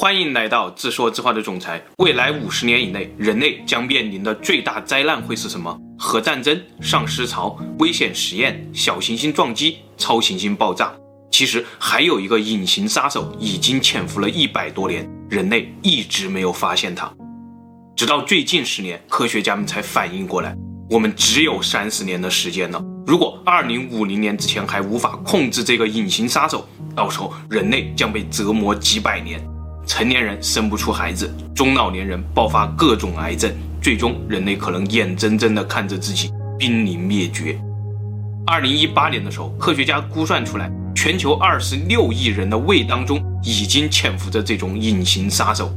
[0.00, 1.82] 欢迎来到自说自话的总裁。
[1.96, 5.76] 未来五十年以内，人类将面临的最大灾难会是什么？
[5.98, 10.94] 核战争、丧尸潮、危险实验、小行星撞击、超行星爆炸。
[11.32, 17.12] 其实还有一个隐形杀手，已经潜伏了一百多年，人类一直没有发现它。
[17.96, 20.56] 直到最近十年，科学家们才反应过来，
[20.88, 22.80] 我们只有三十年的时间了。
[23.04, 29.44] 如果二零五零年之前还无法控制这个隐形杀手，到时候人类将被折磨几百年。
[29.88, 37.58] 成年人生不出孩子，中老年人爆发各种癌症，最终人类可能眼睁睁地看着自己濒临灭绝。
[38.46, 45.72] 二零一八年的时候，科学家估算出来，全球二十六亿人的胃当中已经潜伏着这种隐形杀手。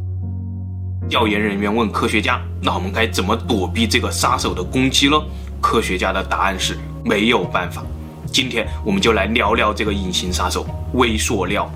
[1.10, 5.18] 调研人员问科学家：“那我们该怎么躲避这个杀手的攻击呢？”
[5.62, 7.82] 科学家的答案是没有办法。
[8.26, 11.72] 今天我们就来聊聊这个隐形杀手——微塑料。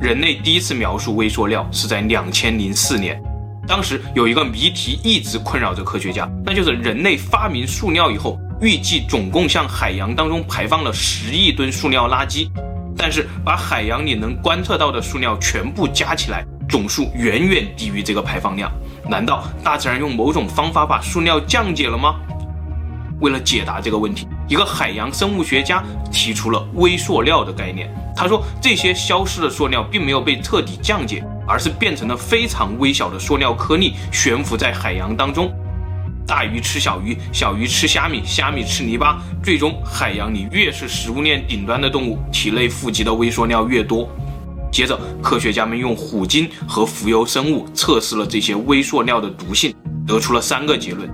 [0.00, 3.20] 人类第一次描述微塑料是在两千零四年，
[3.66, 12.48] 当时有一个谜题一直困扰着科学家，那就是人类发明塑料以后，预计总共向海洋当中排放了十亿吨塑料垃圾，
[12.96, 18.70] 但是把海洋里能观测到的塑料全部加起来，总数远远低于这个排放量。
[19.08, 22.14] 难道大自然用某种方法把塑料降解了吗？
[23.20, 27.88] 为了解答这个问题，一个海洋生物学家提出了微塑料的概念。
[28.16, 35.52] 他说，这些消失的塑料并没有被彻底降解，而是变成了非常微小的塑料颗粒，悬浮在海洋当中。
[36.26, 44.08] 大鱼吃小鱼，小鱼吃虾米，虾米吃泥巴，最终海洋里越是食物链顶端的动物，体内富集的微塑料越多。
[44.72, 49.74] 接着，科学家们用虎鲸和浮游生物测试了这些微塑料的毒性，
[50.06, 51.08] 得出了三个结论：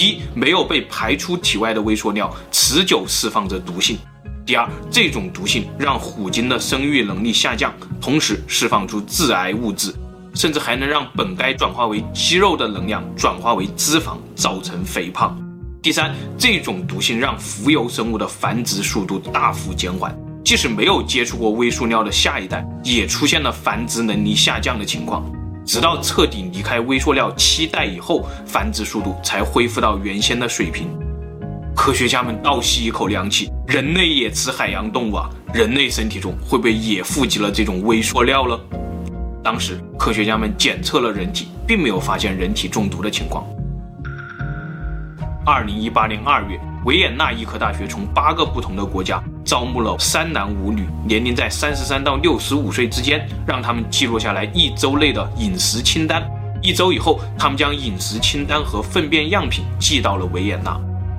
[0.00, 3.98] 第一，没有被排出体外的微塑料持久释放着毒性。
[4.46, 7.70] 第二，这种毒性让虎鲸的生育能力下降，
[8.00, 9.94] 同时释放出致癌物质，
[10.34, 15.38] 甚至还能让本该转化为肌肉的能量转化为脂肪，造成肥胖。
[15.82, 25.30] 第三，这种毒性让浮游生物的繁殖速度大幅减缓，即使没有接触过微塑料的下一代，也出现了繁殖能力下降的情况。
[25.70, 30.88] 直到彻底离开微塑料七代以后，繁殖速度才恢复到原先的水平。
[31.76, 38.58] 科学家们倒吸一口凉气，人类也吃海洋动物啊，人类身体中会不会也富集了这种微塑料呢？
[39.44, 43.46] 当时科学家们检测了人体，并没有发现人体中毒的情况。
[45.46, 56.22] 二零一八年二月，维也纳医科大学从八个不同的国家招募了三男五女，年龄在三十三到六十五岁之间，让他们记录下来一周内的饮食清单。
[56.62, 60.78] 一周以后，他们将饮食清单和粪便样品寄到了维也纳。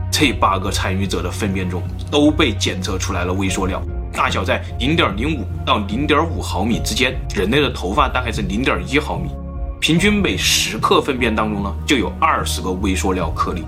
[0.10, 3.84] 这八个参与者的粪便中都被检测出来了微塑料，
[4.14, 7.14] 大小在零点零五到零点五毫米之间。
[7.36, 9.30] 人类的头发大概是零点一毫米，
[9.82, 13.66] 平均每十克粪便当中呢就有二十个微塑料颗粒。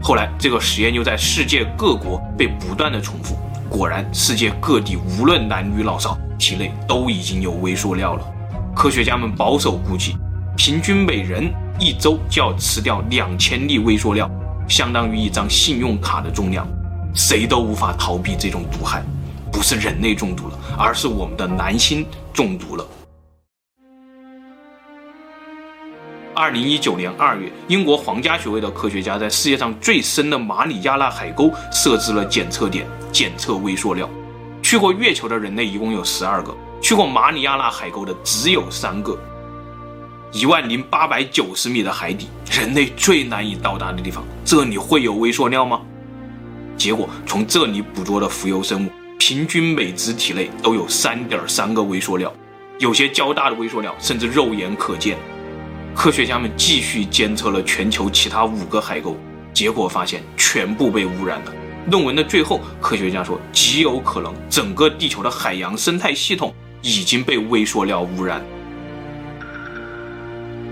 [0.00, 3.36] 后来这个实验又在世界各国被不断的重复，
[3.70, 8.24] 果然世界各地无论男女老少体内都已经有微塑料了。
[8.74, 10.16] 科学家们保守估计，
[10.56, 11.48] 平均每人
[11.78, 14.28] 一周就要吃掉两千粒微塑料。
[14.68, 16.66] 相当于一张信用卡的重量，
[17.14, 19.04] 谁都无法逃避这种毒害。
[19.52, 22.84] 不是人类中毒了，而是我们的男星中毒了。
[26.40, 34.08] 二零一九年二月，英国皇家学会的科学家在世界上最深的马里亚纳海沟设置了检测点，检测微塑料。
[34.62, 39.18] 去过月球的人类一共有十二个，去过马里亚纳海沟的只有三个。
[40.32, 45.82] 一万零八百九十米的海底，人类最难以到达的地方，这里会有微塑料吗？
[46.74, 52.32] 结果，从这里捕捉的浮游生物，平均每只体内都有三点三个微塑料，
[52.78, 55.18] 有些较大的微塑料甚至肉眼可见。
[55.94, 59.16] 科学家们继续监测了全球其他五个海沟，
[59.52, 61.52] 结果发现全部被污染了。
[61.90, 68.42] 论文的最后，科学家说，极有可能整个地球的海洋生态系统已经被微塑料污染。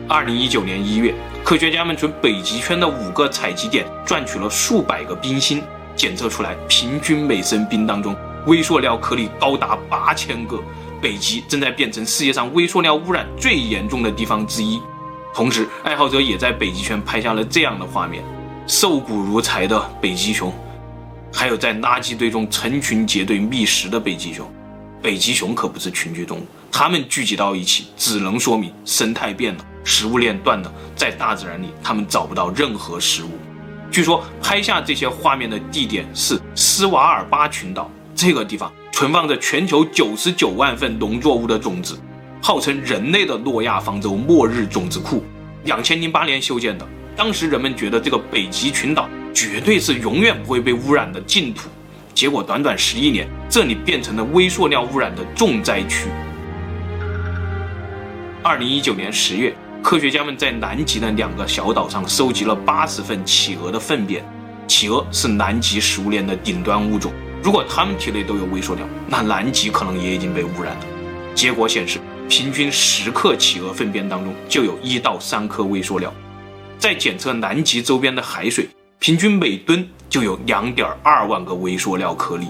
[0.09, 1.15] 二零一九年一月，
[1.45, 5.63] 科学家们从北极圈的五个采集点赚取了数百个冰芯，
[5.95, 8.17] 检测出来，平均每升冰当中
[8.47, 10.59] 微塑料颗粒高达八千个。
[11.01, 14.81] 北极正在变成世界上微塑料污染最严重的地方之一。
[15.35, 18.25] 同时，爱好者也在北极圈拍下了这样的画面：
[18.67, 20.53] 瘦骨如柴的北极熊，
[21.33, 24.51] 还有在垃圾堆中成群结队觅食的北极熊。
[25.01, 29.65] 北极熊可不是群居动物，它们聚集到一起，只能说明生态变了。
[29.85, 33.31] 食物链断了，在大自然里，它们找不到任何食物。
[33.91, 41.99] 据说拍下这些画面的地点是斯瓦尔巴群岛，这个地方存放着全球九十九万份农作物的种子，
[42.49, 45.23] 号称人类的诺亚方舟末日种子库。
[45.65, 51.69] 两千零八年修建的，当时人们觉得这个北极群岛绝对是永远不会被污染的净土，
[52.15, 56.09] 结果短短十一年，这里变成了微塑料污染的重灾区。
[58.43, 64.25] 二零一九年十月，科学家们在南极的两个小岛上收集了八十份企鹅的粪便。
[64.67, 67.13] 企鹅是南极食物链的顶端物种，
[67.43, 70.87] 如果它们体内都有微塑料，那南极可能也已经被污染了。
[71.35, 76.13] 结果显示，平均十克企鹅粪便当中就有一到三颗微塑料。
[76.79, 82.47] 再检测南极周边的海水，平均每吨就有两点二万个微塑料颗粒，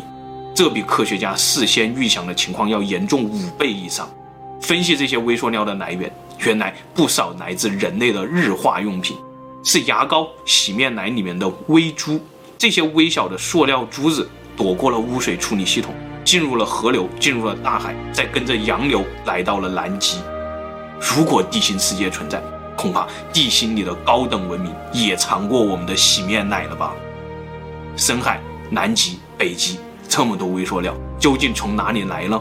[0.54, 4.10] 这比科学家事先预想的情况要严重五倍以上。
[4.60, 9.16] 分析这些微塑料的来源，原来不少来自人类的日化用品。
[9.64, 12.20] 是牙膏、洗面奶里面的微珠，
[12.56, 15.94] 这些微小的塑料珠子躲过了污水处理系统，
[16.28, 20.19] 进入了河流，进入了大海，再跟着洋流来到了南极。
[21.00, 22.38] 如果地心世界存在，
[22.76, 26.92] 恐怕地心里的高等文明也尝过我们的洗面奶了吧？
[27.96, 28.38] 深海、
[28.69, 32.38] 南极、北极，这么多微塑料，究竟从哪里来呢？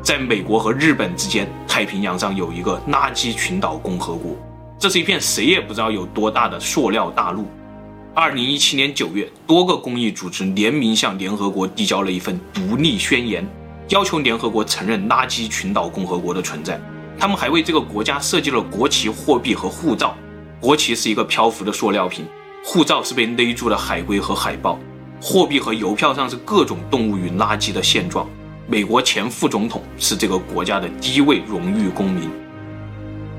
[0.00, 4.36] 在美国和日本之间，太平洋上有一个垃圾群岛共和国。
[4.78, 7.48] 这是一片谁也不知道有多大的塑料大陆。
[8.16, 13.44] 二零一七年九月，多个公益组织联名向联合国递交了一份独立宣言，
[13.88, 16.80] 要求联合国承认垃圾群岛共和国的存在。
[17.18, 20.16] 他们还为这个国家设计了国旗、货币和护照。
[20.60, 22.24] 国旗是一个漂浮的塑料瓶，
[22.62, 24.78] 护照是被勒住的海龟和海豹，
[25.20, 28.28] 货币和邮票上是各种动物与垃圾的现状。
[28.68, 32.30] 美国前副总统是这个国家的第一位荣誉公民。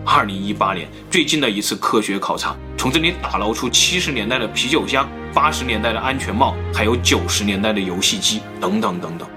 [0.03, 2.55] 二零一八年最近的一次科学考察，
[2.85, 9.27] 从这里打捞出七十年代的啤酒箱、八十年代的安全帽，还有九十年代的游戏机等等等等。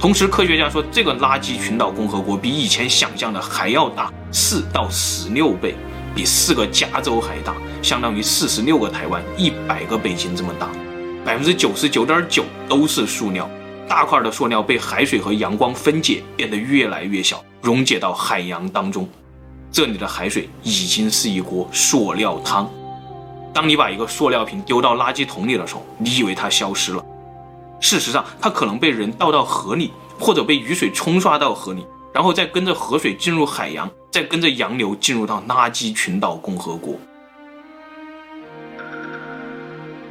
[0.00, 5.76] 同时，科学家说，这个垃圾群岛共和国比以前想象的还要大四到十六倍，
[6.12, 10.68] 比四个加州还大，相当于四十六个台湾、一百个北京这么大。
[11.24, 13.48] 百分之九十九点九都是塑料，
[13.86, 19.08] 大块的塑料被海水和阳光分解，变得越来越小，溶解到海洋当中。
[19.72, 22.68] 这里的海水已经是一锅塑料汤。
[23.52, 27.04] 当你把一个塑料瓶丢到垃圾桶里的时候，你以为它消失了，
[27.80, 36.94] 事实上它可能被人倒到河里，或者被雨水冲刷到河里，然后再跟着河水进入海洋，再跟着洋流进入到垃圾群岛共和国。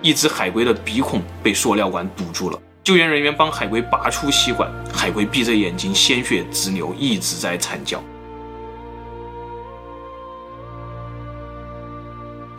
[0.02, 8.02] 一只海龟的鼻孔被塑料管堵住了，救援人员帮海龟拔出吸管，海龟闭着眼睛，鲜血直流，一直在惨叫。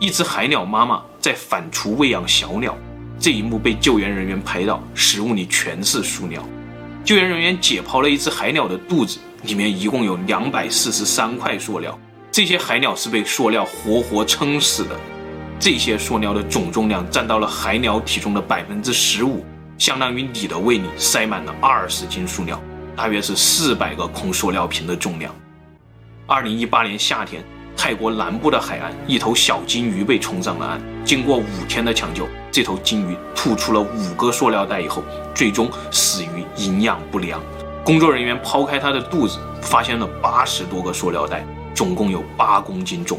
[0.01, 2.75] 一只海鸟妈妈在反刍喂养小鸟，
[3.19, 6.43] 这一幕被救援人员拍到，食物里全是塑料。
[7.05, 11.95] 救援人员解剖了一只海鸟的肚子，里面一共有两百四十三块塑料。
[12.31, 14.99] 这些海鸟是被塑料活活撑死的。
[15.59, 19.45] 这些塑料的总重量占到了海鸟体重的百分之十五，
[19.77, 22.59] 相当于你的胃里塞满了二十斤塑料，
[22.95, 25.31] 大约是四百个空塑料瓶的重量。
[26.25, 27.43] 二零一八年夏天。
[27.83, 30.79] 泰国南部的海岸，一头小鲸鱼被冲上了岸。
[31.03, 35.01] 经过五天的抢救，这头鲸鱼吐出了五个塑料袋以后，
[35.33, 37.41] 最终死于营养不良。
[37.83, 43.17] 工作人员抛开它的肚子，发现了八十多个塑料袋，总共有八公斤重。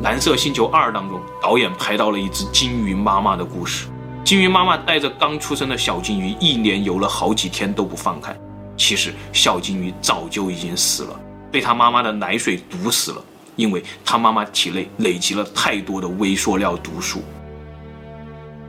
[0.02, 3.86] 《蓝色星球二》当中，导演拍到了一只鲸鱼妈妈的故事。
[4.24, 8.36] 鲸鱼妈妈带着刚出生的小鲸鱼，一连游了好几天都不放开。
[8.76, 11.20] 其实，小鲸鱼早就已经死了。
[11.50, 13.24] 被他妈妈的奶水毒死了，
[13.56, 17.22] 因为他妈妈体内累积了太多的微塑料毒素。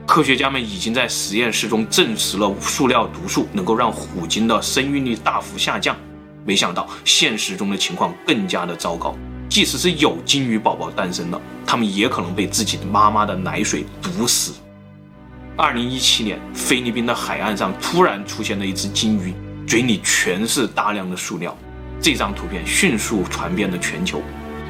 [0.07, 5.95] 科学家们已经在实验室中证实了塑料毒素能够让虎鲸的生育率大幅下降，
[6.45, 9.15] 没想到现实中的情况更加的糟糕。
[9.47, 14.53] 即使是有鲸鱼宝宝诞生了，它们也可能被自己的妈妈的奶水毒死。
[15.55, 19.33] 二零一七年，菲律宾的海岸上突然出现了一只鲸鱼，
[19.67, 21.55] 嘴里全是大量的塑料。
[22.01, 24.21] 这张图片迅速传遍了全球，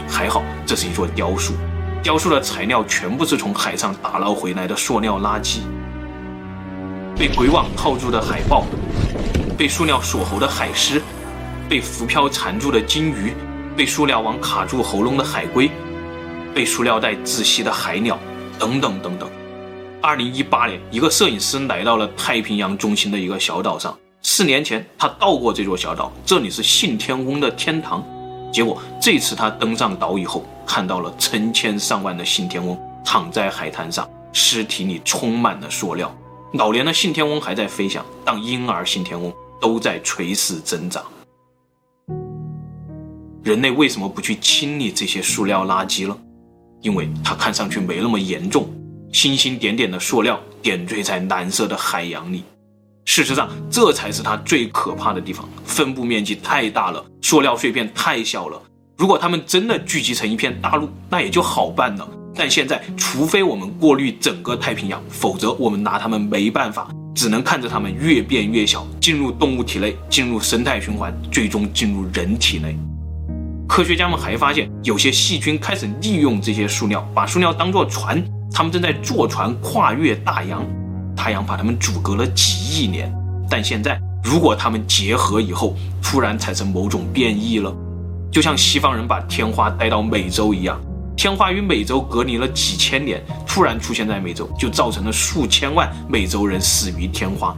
[0.08, 1.54] 还好这是一座雕塑，
[2.02, 5.60] 雕塑的材料全部是从海上打捞回来的塑料垃圾。
[7.16, 8.66] 被鬼网套住的海豹，
[9.58, 11.02] 被塑料锁喉的海狮，
[11.70, 13.34] 被浮漂缠住的鲸鱼，
[13.78, 15.70] 被塑料网卡住喉咙的海龟，
[16.56, 18.18] 被塑料袋窒息的海鸟，
[18.58, 19.30] 等等等等。
[20.02, 23.96] 二零一八年，一个摄影师来到了太平洋中心的一个小岛上。
[24.22, 28.06] 四年前，他到过这座小岛，这里是信天翁的天堂。
[28.52, 36.14] 结果这次他登上岛以后，看到了成千上万的信天翁躺在海滩上，尸体里充满了塑料。
[36.54, 41.02] 老年的信天翁还在飞翔，当婴儿信天翁都在垂死挣扎。
[43.42, 46.18] 人类为什么不去清理这些塑料垃圾了？
[46.82, 48.68] 因为它看上去没那么严重，
[49.14, 52.44] 星星点点的塑料点缀在蓝色的海洋里。
[53.12, 58.62] 事实上，这才是它最可怕的地方，分布面积太大了，塑料碎片太小了。
[59.00, 62.08] 如果它们真的聚集成一片大陆，那也就好办了。
[62.36, 72.78] 但现在，除非我们过滤整个太平洋，否则我们拿它们没办法，只能看着它们越变越小，进入动物体内，进入生态循环，最终进入人体内。
[73.68, 78.24] 科学家们还发现，有些细菌开始利用这些塑料，把塑料当作船，
[78.54, 80.64] 他们正在坐船跨越大洋。
[81.20, 83.14] 太阳把它们阻隔了几亿年，
[83.50, 87.76] 但现在如果它们结合以后，突然产生某种变异了，
[88.32, 90.80] 就像西方人把天花带到美洲一样，
[91.18, 97.54] 天花与美洲隔离了几千年，突然出现在美洲，就造成了数千万美洲人死于天花。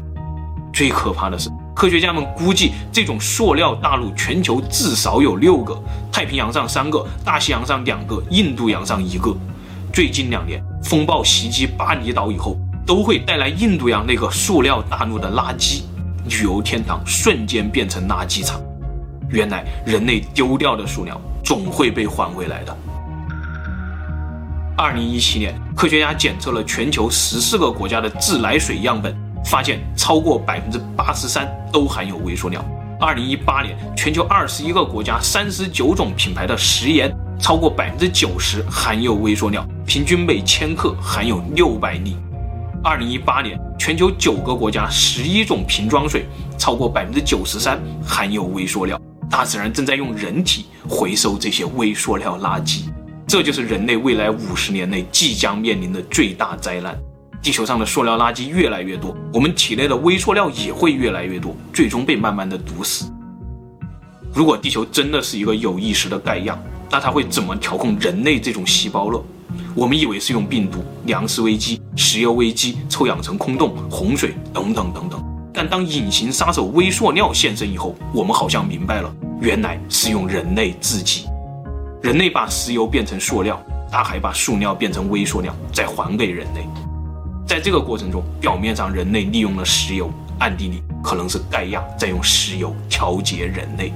[0.73, 1.47] 最可怕的是。
[1.75, 5.79] 科学家们估计，这种塑料大陆全球至少有六个，
[6.11, 9.31] 太平洋上三个，大西洋上两个，印度洋上一个。
[9.93, 12.57] 最近两年，风暴袭击巴厘岛以后，
[12.91, 15.83] 都会带来印度洋那个塑料大陆的垃圾，
[16.27, 18.61] 旅游天堂瞬间变成垃圾场。
[19.29, 22.77] 原来，人类丢掉的塑料总会被还回来的。
[24.75, 29.15] 二零一七年，科学家检测了全球十四个国家的自来水样本。
[29.45, 32.61] 发现超过百分之八十三都含有微塑料。
[32.99, 42.17] 二零一八年，全球二十一个国家三十九种品牌的食盐，超过百分之九十含有微塑料，平均每千克含有六百粒。
[42.83, 46.25] 二零一八年，全球九个国家十一种瓶装水，
[46.57, 48.99] 超过百分之九十三含有微塑料。
[49.29, 52.85] 大自然正在用人体回收这些微塑料垃圾，
[53.27, 56.97] 这就是人类未来五十年内即将面临的最大灾难。
[57.39, 63.11] 地球上的塑料垃圾越来越多，我们体内的微塑料也会越来越多，最终被慢慢的毒死。
[64.33, 66.57] 如果地球真的是一个有意识的盖亚，
[66.89, 69.19] 那它会怎么调控人类这种细胞呢？
[69.73, 75.23] 我们以为是用病毒、粮食危机、石油危机、臭氧层空洞、洪水等等等等，
[75.53, 79.09] 但当隐形杀手微塑料现身以后，我们好像明白了，
[79.39, 81.25] 原来是用人类自己。
[82.01, 86.67] 人类把石油变成塑料，大海把塑料变成微塑料，再还给人类。
[87.47, 93.93] 在这个过程中，表面上人类利用了石油，暗地里可能是盖亚在用石油调节人类。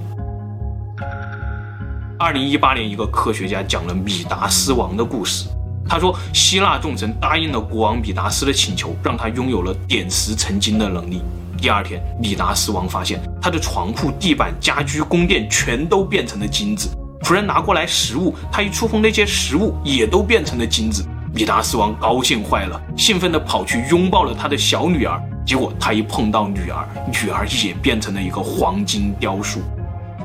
[2.17, 5.50] 二零一八年，一个科学家讲了米达斯王的故事。
[5.88, 11.22] 他说，希腊众神答应了国王米达斯的请求，让他拥有了点石成金的能力。
[11.58, 16.89] 第二天，米达斯王发现他的床铺、地板、家居、宫殿全都变成了金子。
[17.22, 21.04] 仆人拿过来食物，他一触碰那些食物，也都变成了金子。
[21.34, 25.22] 米达斯王高兴坏了，兴奋地跑去拥抱了他的小女儿。
[25.46, 29.60] 结果他一碰到女儿，女儿也变成了一个黄金雕塑。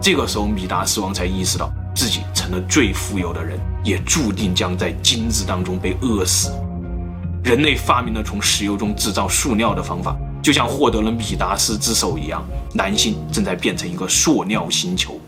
[0.00, 6.52] 这个时候，米达斯王才意识到自己成了最富有的人，也注定将在金子当中被饿死。
[7.42, 15.20] 人类发明了从石油中制造塑料的方法，就像获得了米达斯之手一样，蓝星正在变成一个塑料星球。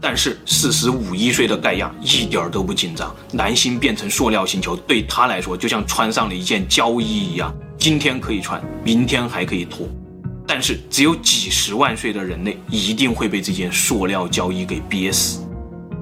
[0.00, 9.88] 但是四十五亿岁的盖亚一点都不紧张，蓝星变成塑料星球对他来说就像穿上了一件胶衣一样，今天可以穿，明天还可以脱。
[10.46, 15.40] 但是只有几十万岁的人类一定会被这件塑料胶衣给憋死，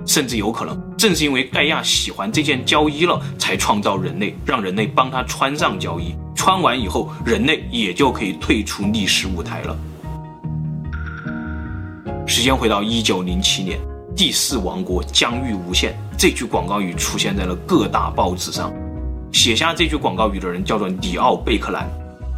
[0.07, 9.77] 甚至有可能正是因为盖亚喜欢这件胶衣了，才创造人类，让人类帮他穿上胶衣，穿完以后人类也就可以退出历史舞台了。
[12.27, 13.79] 时间回到一九零七年。
[14.15, 18.71] 第四王国疆域无限，这句广告语出现在了各大报纸上。
[19.33, 21.91] 写下这句广告语的人叫做里奥贝克兰，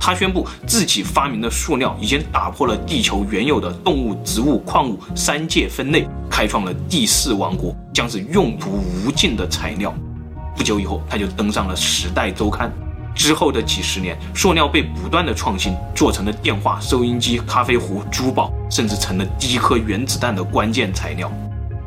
[0.06, 9.94] 他宣布自己发明的塑料已经打破了地球原有的动物、植物、矿物三界分类，开创了第四王国，将是用途无尽的材料。
[10.54, 12.68] 不久以后，他就登上了《时代周刊》。
[13.18, 21.32] 之后的几十年，塑料被不断的创新，做成了电话、收音机、咖啡壶、珠宝，甚至成了第一颗原子弹的关键材料。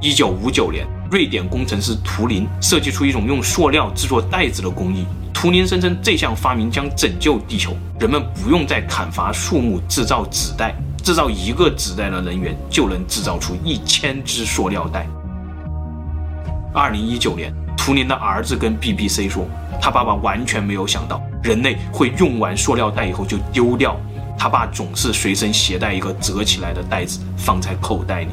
[0.02, 5.06] 一九五九年，瑞典工程师图灵设计出一种用塑料制作袋子的工艺。
[5.40, 15.06] 图灵声称这项发明将拯救地球，人们不用再砍伐树木制造纸袋，制造一个纸袋的能源就能制造出一千只塑料袋。
[16.74, 19.46] 二零一九年，图灵的儿子跟 BBC 说，
[19.80, 23.96] 他爸爸完全没有想到人类会用完塑料袋以后就丢掉，
[24.40, 28.32] 他爸总是随身携带一个折起来的袋子放在口袋里。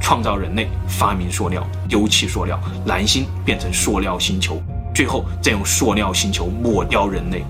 [0.00, 4.62] 创造人类，发明塑料，丢弃塑料，蓝星变成塑料星球，
[4.96, 7.44] 最后再用塑料星球抹掉人类。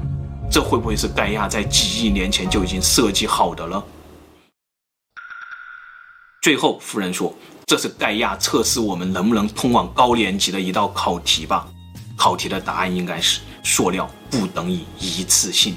[0.50, 3.84] 这会不会是盖亚在几亿年前就已经设计好的了？
[6.42, 7.32] 最后，夫人说
[7.64, 11.68] ：“这是盖亚测试我们能不能通往高年级的一道考题吧？
[12.16, 15.76] 考题的答案应该是塑料不等于一次性。”